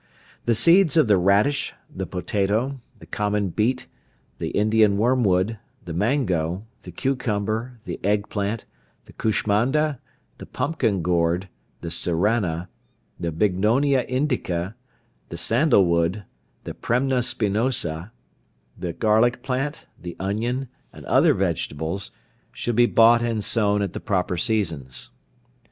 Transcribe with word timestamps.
The 0.45 0.55
seeds 0.55 0.97
of 0.97 1.07
the 1.07 1.15
radish, 1.15 1.73
the 1.87 2.07
potato, 2.07 2.81
the 2.97 3.05
common 3.05 3.49
beet, 3.49 3.85
the 4.39 4.49
Indian 4.49 4.97
wormwood, 4.97 5.59
the 5.85 5.93
mangoe, 5.93 6.65
the 6.81 6.89
cucumber, 6.91 7.79
the 7.85 7.99
egg 8.03 8.27
plant, 8.27 8.65
the 9.05 9.13
kushmanda, 9.13 9.99
the 10.39 10.47
pumpkin 10.47 11.03
gourd, 11.03 11.49
the 11.81 11.89
surana, 11.89 12.67
the 13.19 13.31
bignonia 13.31 14.03
indica, 14.09 14.73
the 15.29 15.37
sandal 15.37 15.85
wood, 15.85 16.23
the 16.63 16.73
premna 16.73 17.21
spinosa, 17.23 18.11
the 18.75 18.93
garlic 18.93 19.43
plant, 19.43 19.85
the 20.01 20.15
onion, 20.19 20.67
and 20.91 21.05
other 21.05 21.35
vegetables, 21.35 22.09
should 22.51 22.75
be 22.75 22.87
bought 22.87 23.21
and 23.21 23.43
sown 23.43 23.83
at 23.83 23.93
the 23.93 23.99
proper 23.99 24.35
seasons. 24.35 25.11